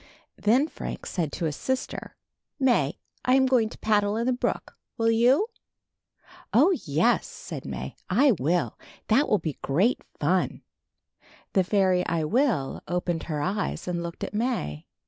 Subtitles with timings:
[0.39, 2.15] Then Frank said to his sister:
[2.59, 4.75] "May, I am going to paddle in the brook.
[4.97, 5.49] Will you?"
[6.51, 8.79] "Oh, yes," said May, "I will.
[9.09, 10.63] That will be great fun."
[11.53, 14.87] The fairy I Will opened her eyes and looked at May.